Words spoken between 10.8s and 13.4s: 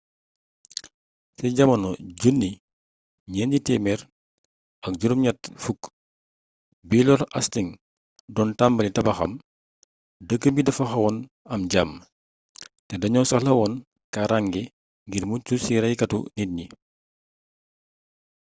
xawon am jàmm te dañoo